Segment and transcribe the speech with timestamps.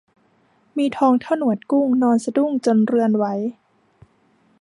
[0.77, 3.25] มีทองเท่าหนวดกุ้ง นอนสะดุ้งจนเรือนไหว